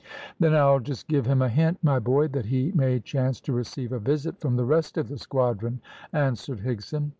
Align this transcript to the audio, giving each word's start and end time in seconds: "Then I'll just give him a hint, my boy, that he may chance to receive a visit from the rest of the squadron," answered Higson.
"Then 0.39 0.55
I'll 0.55 0.79
just 0.79 1.07
give 1.07 1.27
him 1.27 1.43
a 1.43 1.47
hint, 1.47 1.77
my 1.83 1.99
boy, 1.99 2.27
that 2.29 2.45
he 2.47 2.71
may 2.71 2.99
chance 3.01 3.39
to 3.41 3.53
receive 3.53 3.91
a 3.91 3.99
visit 3.99 4.39
from 4.39 4.55
the 4.55 4.65
rest 4.65 4.97
of 4.97 5.09
the 5.09 5.17
squadron," 5.19 5.79
answered 6.11 6.61
Higson. 6.61 7.09